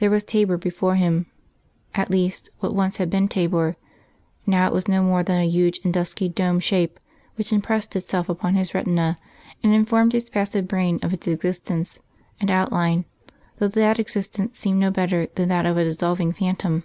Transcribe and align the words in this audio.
There 0.00 0.10
was 0.10 0.24
Thabor 0.24 0.56
before 0.56 0.96
him 0.96 1.26
at 1.94 2.10
least 2.10 2.50
what 2.58 2.74
once 2.74 2.96
had 2.96 3.08
been 3.08 3.28
Thabor, 3.28 3.76
now 4.46 4.66
it 4.66 4.72
was 4.72 4.88
no 4.88 5.00
more 5.00 5.22
than 5.22 5.40
a 5.40 5.48
huge 5.48 5.78
and 5.84 5.94
dusky 5.94 6.28
dome 6.28 6.58
shape 6.58 6.98
which 7.36 7.52
impressed 7.52 7.94
itself 7.94 8.28
upon 8.28 8.56
his 8.56 8.74
retina 8.74 9.16
and 9.62 9.72
informed 9.72 10.12
his 10.12 10.28
passive 10.28 10.66
brain 10.66 10.98
of 11.04 11.12
its 11.12 11.28
existence 11.28 12.00
and 12.40 12.50
outline, 12.50 13.04
though 13.58 13.68
that 13.68 14.00
existence 14.00 14.58
seemed 14.58 14.80
no 14.80 14.90
better 14.90 15.28
than 15.36 15.50
that 15.50 15.66
of 15.66 15.76
a 15.76 15.84
dissolving 15.84 16.32
phantom. 16.32 16.82